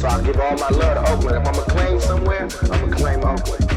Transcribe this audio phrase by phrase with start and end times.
[0.00, 1.36] So I give all my love to Oakland.
[1.36, 3.70] If I'ma claim somewhere, I'ma claim Oakland.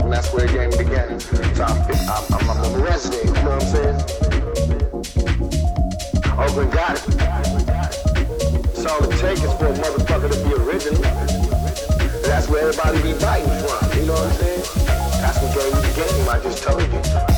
[0.00, 1.18] And that's where the game began.
[1.18, 3.98] So I'm, I'm, I'm, I'm a resident, you know what I'm saying?
[6.38, 7.02] Oakland got it.
[8.76, 11.02] So all it takes is for a motherfucker to be original.
[12.22, 14.62] That's where everybody be biting from, you know what I'm saying?
[15.20, 17.35] That's what game me the game, I just told you.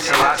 [0.00, 0.34] Sei lá,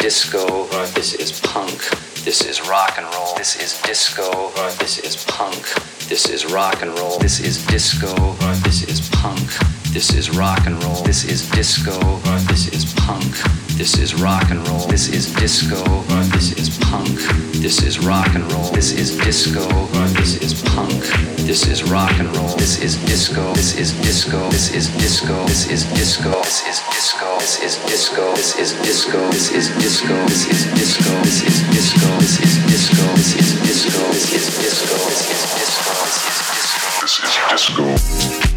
[0.00, 1.78] disco, this is punk,
[2.24, 5.62] this is rock and roll, this is disco, this is punk,
[6.08, 8.08] this is rock and roll, this is disco,
[8.64, 9.46] this is punk,
[9.92, 11.92] this is rock and roll, this is disco,
[12.48, 13.36] this is punk,
[13.76, 15.84] this is rock and roll, this is disco,
[16.32, 17.14] this is punk,
[17.60, 19.68] this is rock and roll, this is disco,
[20.14, 21.02] this is punk,
[21.44, 25.70] this is rock and roll, this is disco, this is disco, this is disco, this
[25.70, 30.46] is disco, this is disco, this is disco, this is disco, this is disco, this
[30.46, 35.26] is disco, this is disco, this is disco, this is disco, this is disco, this
[35.30, 35.98] is disco,
[37.02, 38.49] this is disco.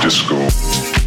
[0.00, 1.01] Disco.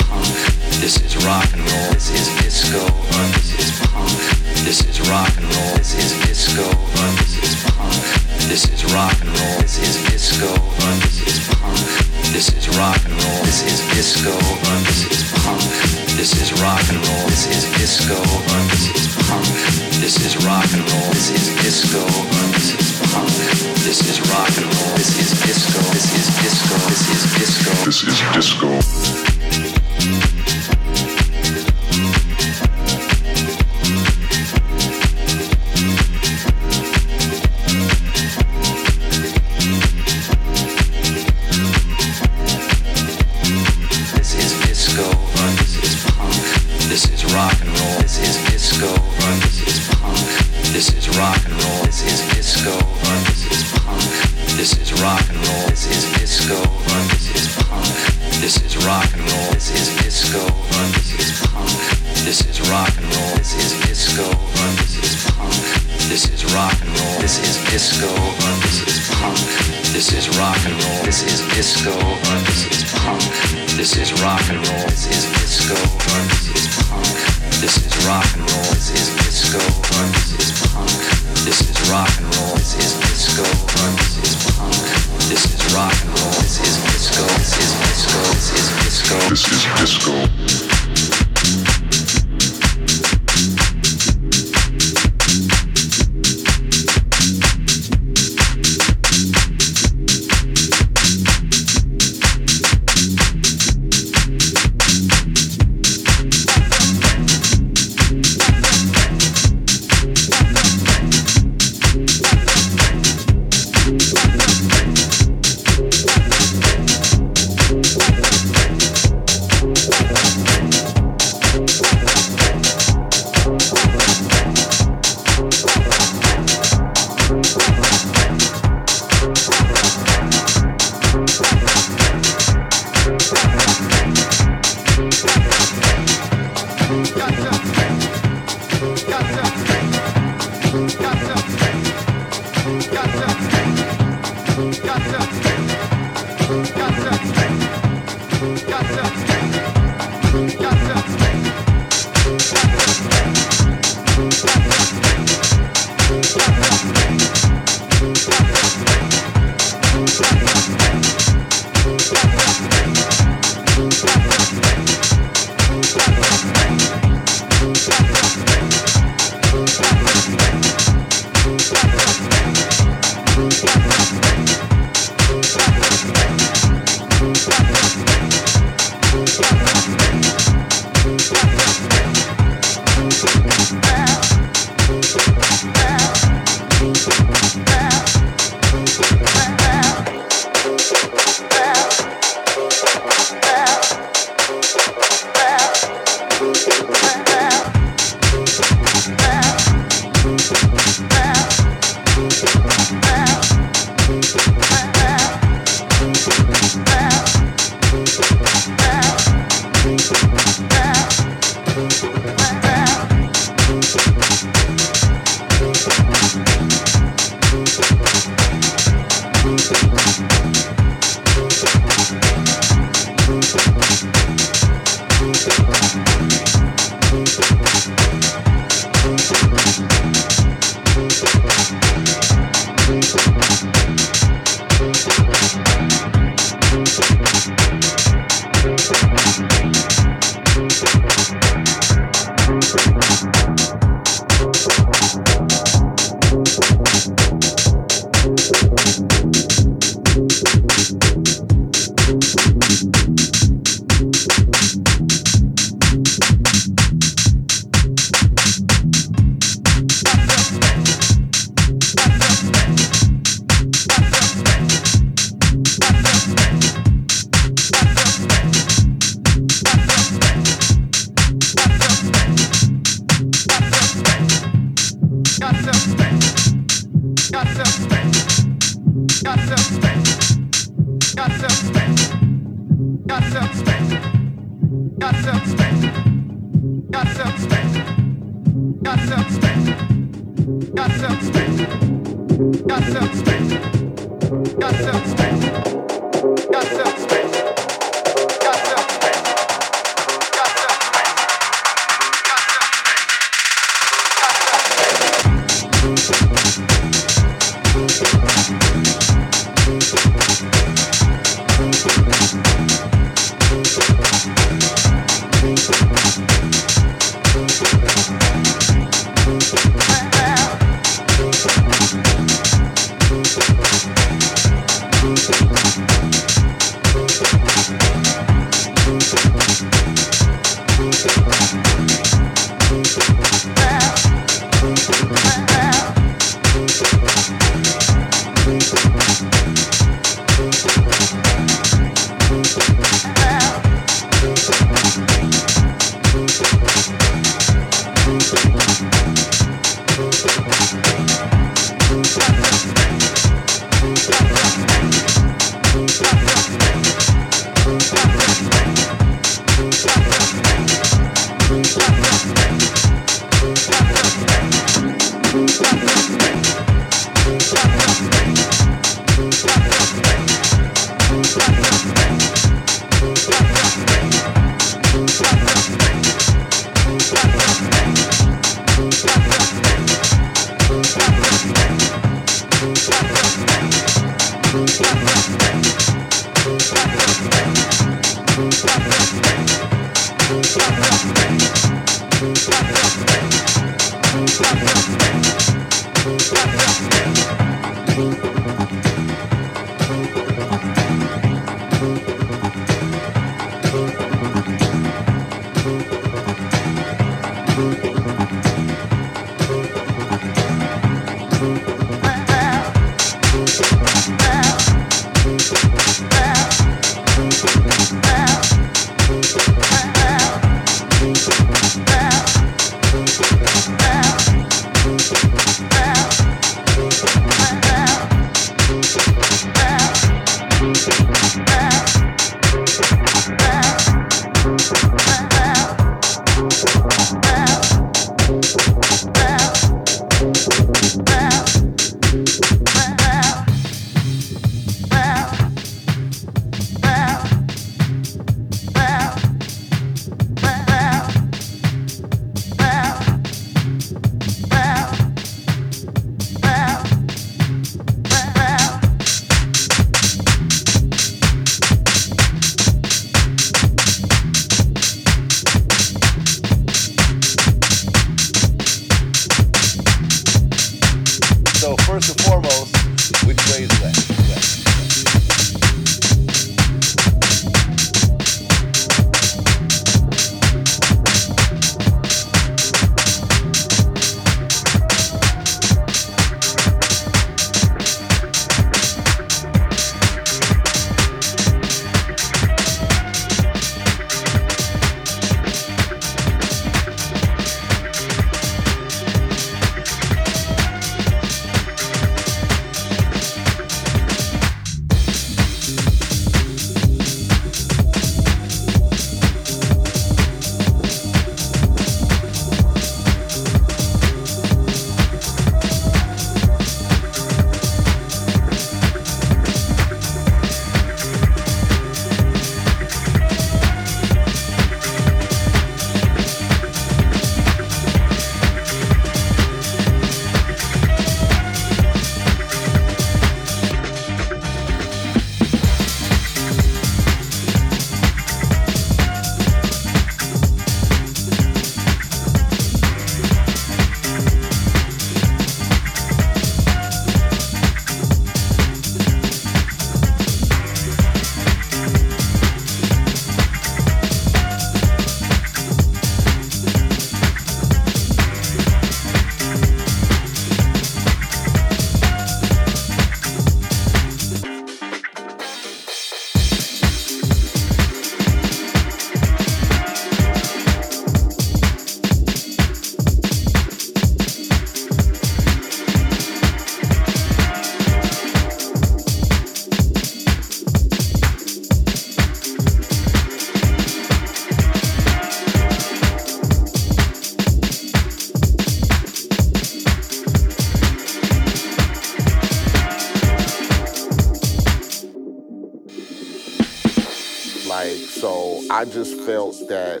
[599.28, 600.00] Felt that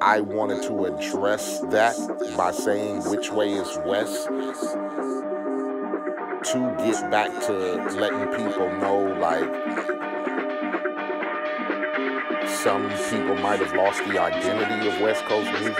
[0.00, 1.96] I wanted to address that
[2.36, 4.28] by saying which way is west
[6.52, 7.52] to get back to
[7.98, 9.50] letting people know like
[12.48, 15.76] some people might have lost the identity of West Coast music.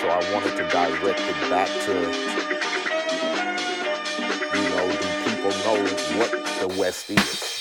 [0.00, 1.94] So I wanted to direct it back to,
[4.58, 5.78] you know, do people know
[6.18, 7.53] what the West is?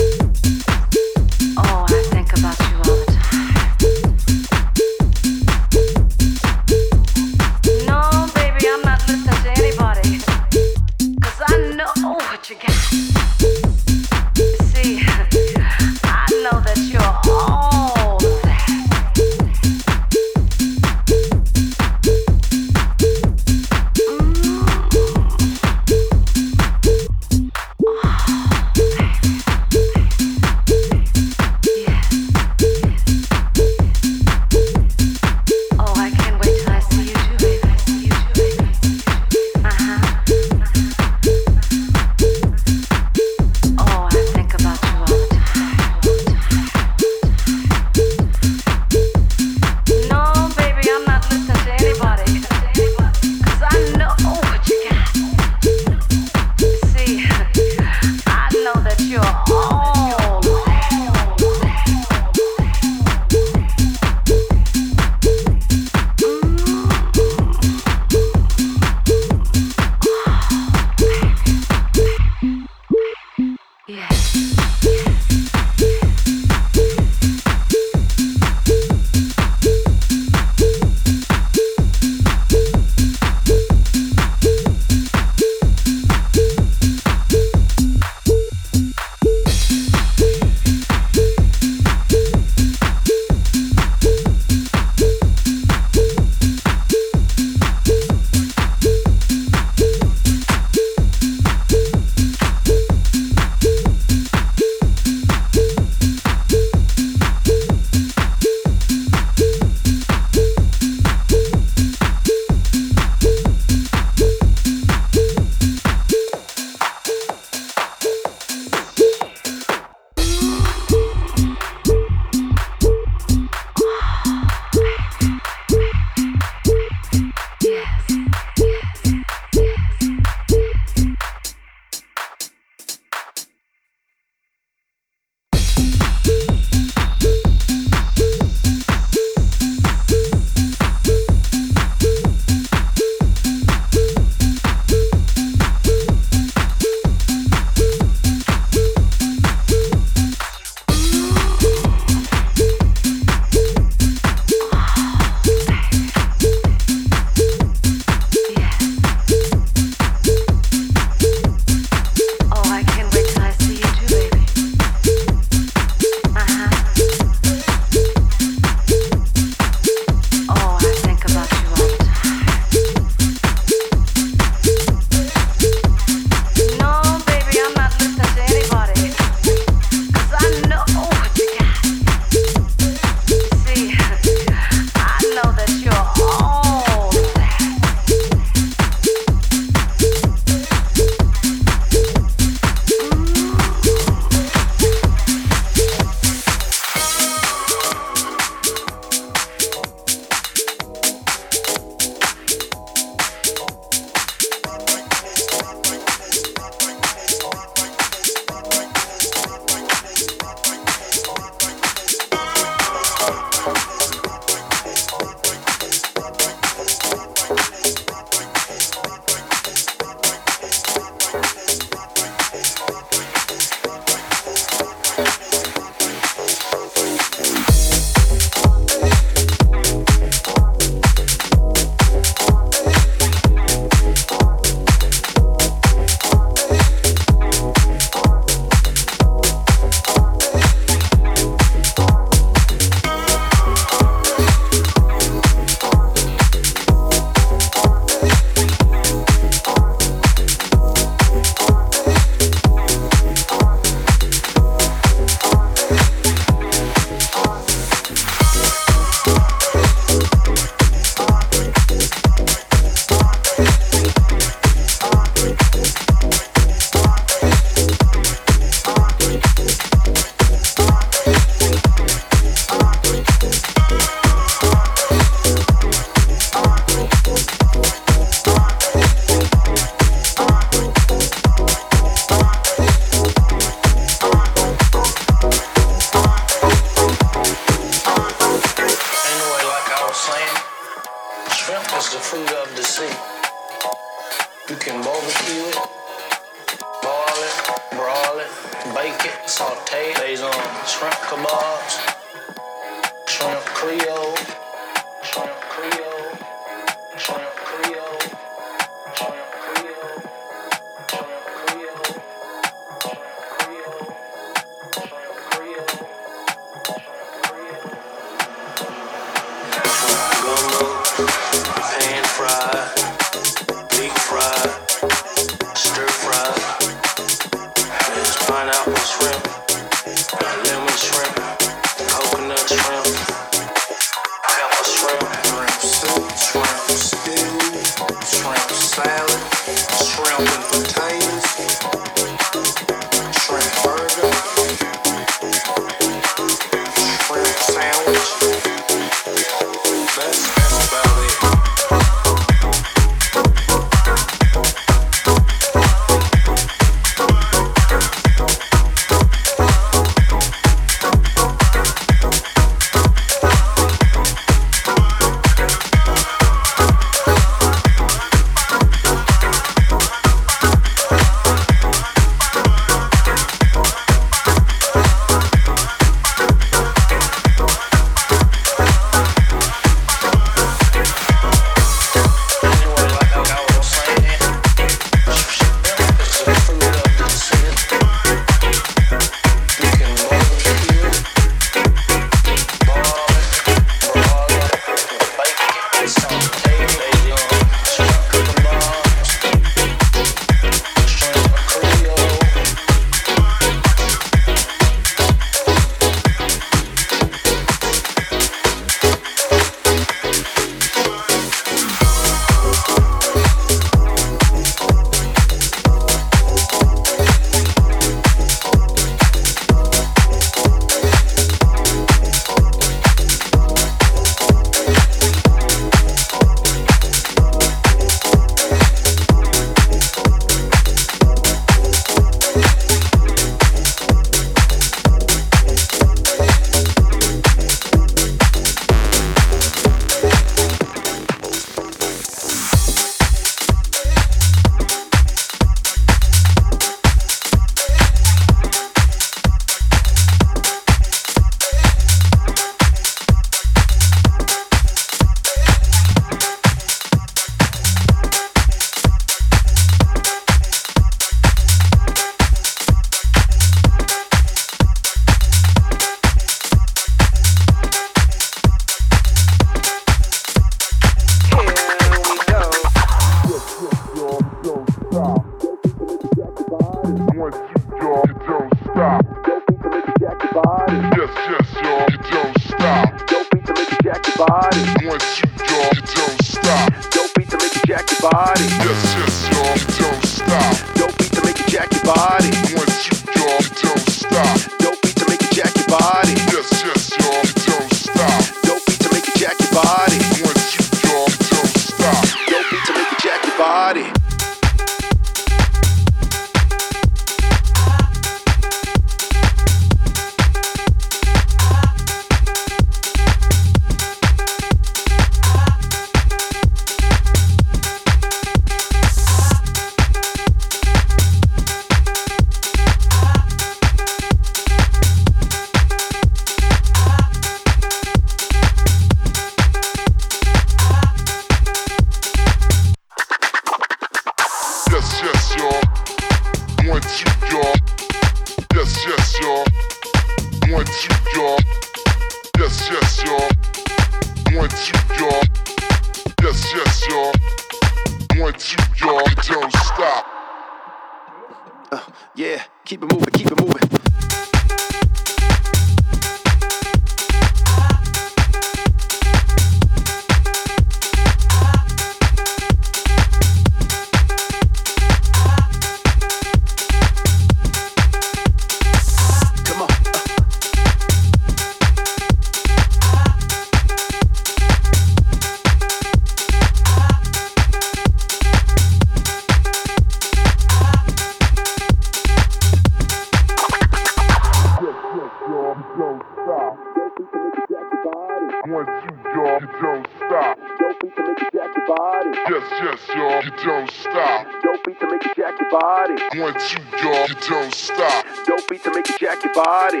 [596.38, 598.26] One, two, y'all, you don't stop.
[598.46, 600.00] Don't beat to make you jack your body.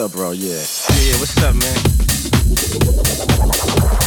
[0.00, 0.30] up, bro?
[0.30, 0.54] Yeah.
[0.54, 3.99] Yeah, what's up, man?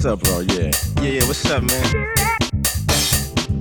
[0.00, 0.40] What's up, bro?
[0.40, 0.72] Yeah.
[1.02, 2.06] Yeah, yeah, what's up, man?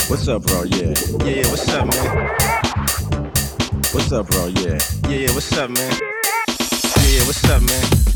[0.07, 0.63] What's up, bro?
[0.63, 0.95] Yeah.
[1.25, 2.27] Yeah, yeah, what's up, man?
[3.91, 4.47] What's up, bro?
[4.47, 4.79] Yeah.
[5.09, 5.91] Yeah, yeah, what's up, man?
[5.91, 8.08] Yeah, yeah, what's up, man?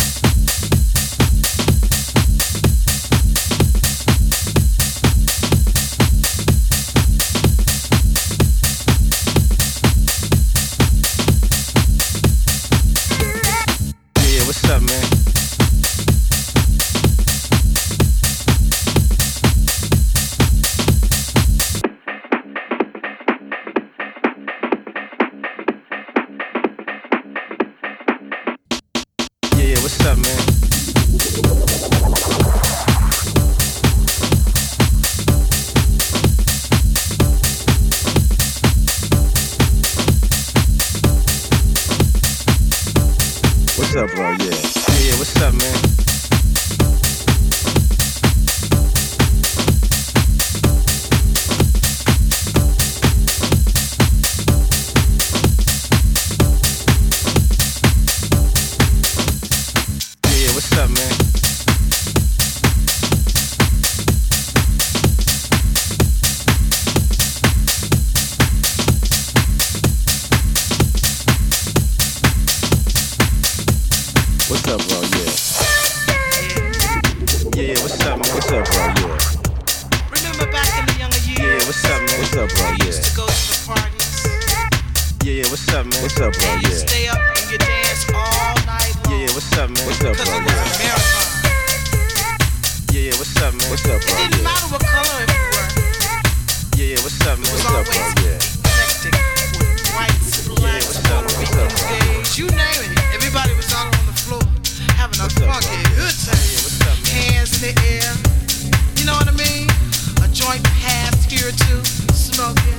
[112.13, 112.77] smoking,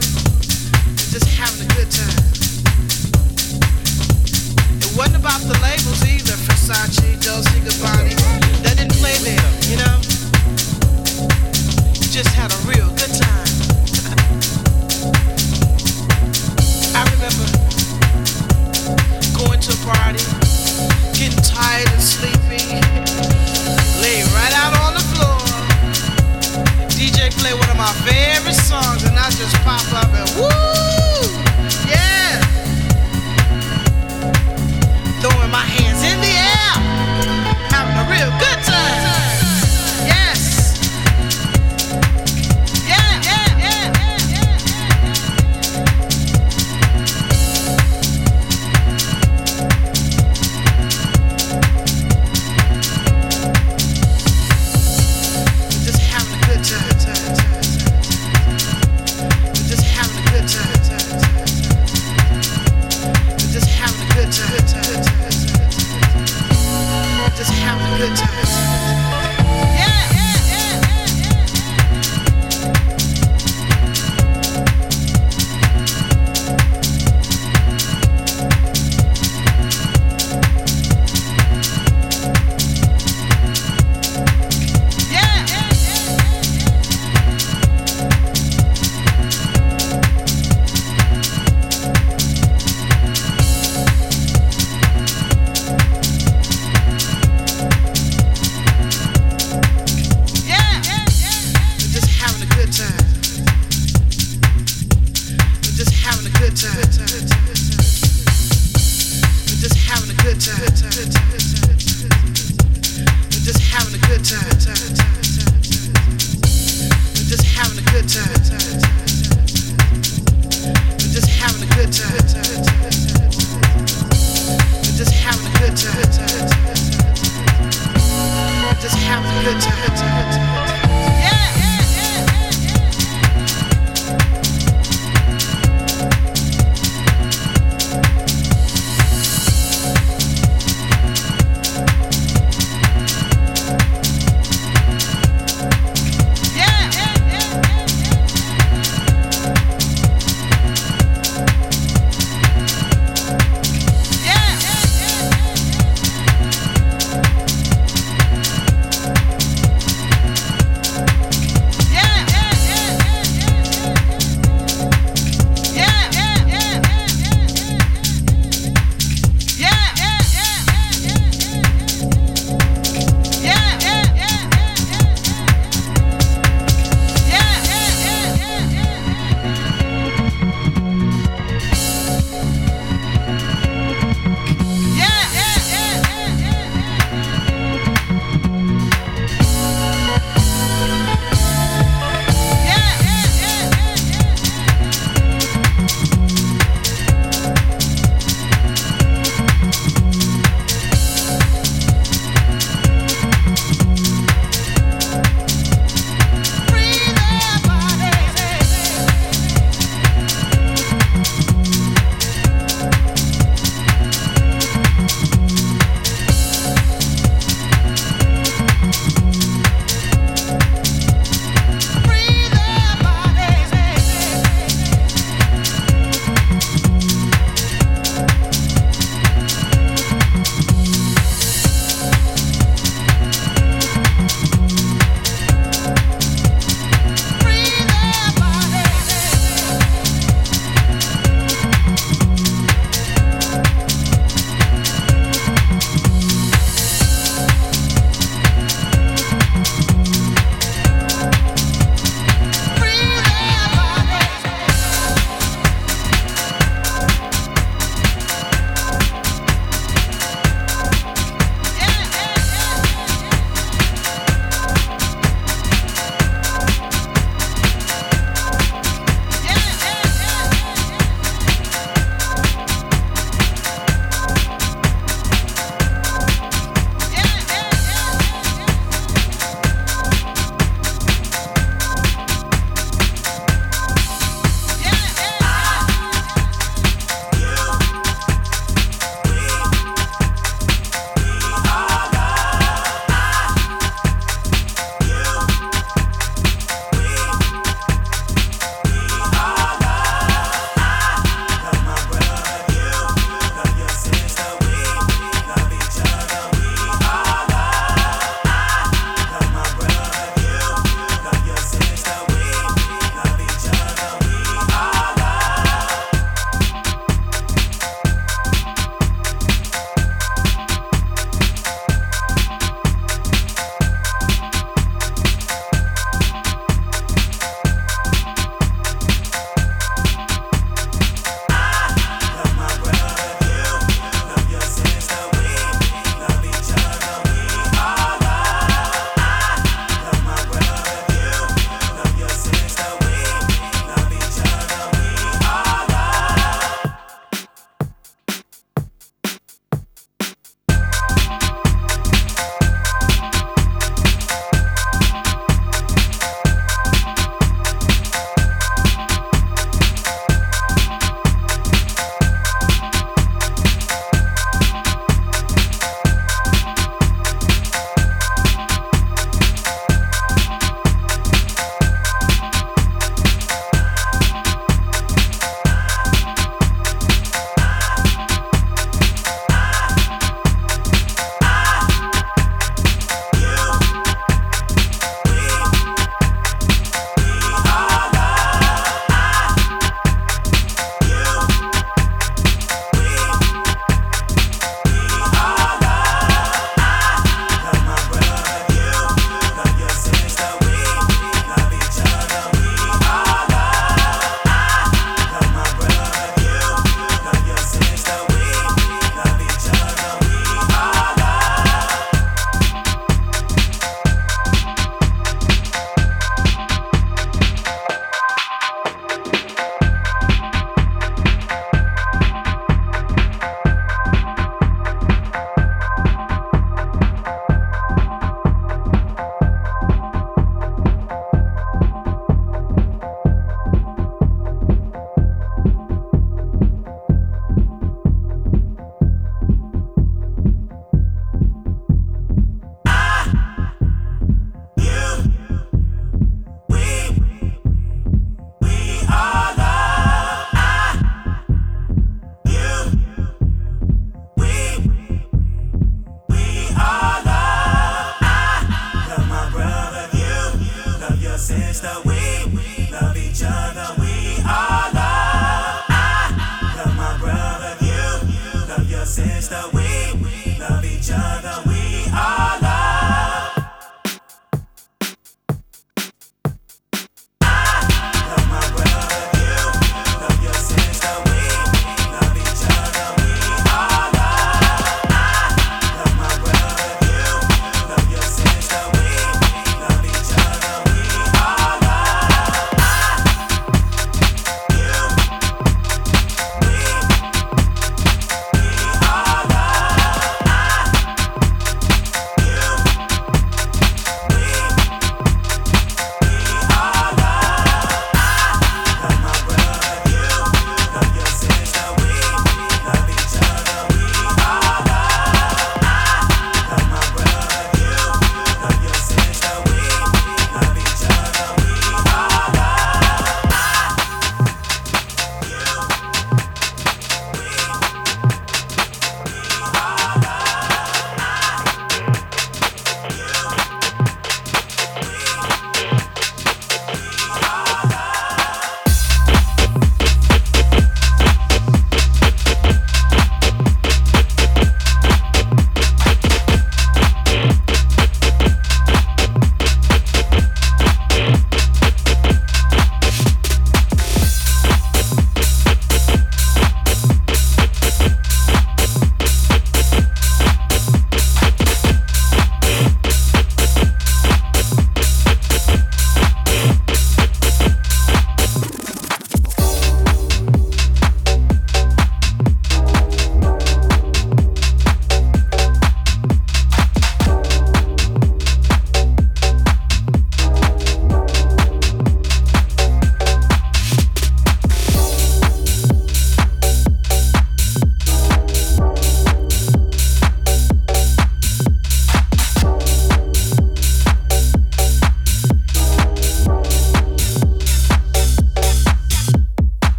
[1.10, 2.22] just having a good time.
[4.78, 7.58] It wasn't about the labels either, Versace, Dolce
[8.62, 9.98] That didn't play there, you know.
[12.14, 13.50] Just had a real good time.
[16.94, 17.46] I remember
[19.34, 20.22] going to a party,
[21.18, 22.62] getting tired and sleepy,
[24.00, 24.83] lay right out on
[27.04, 30.48] DJ play one of my favorite songs, and I just pop up and woo,
[31.86, 32.40] yeah,
[35.20, 35.83] throwing my hands.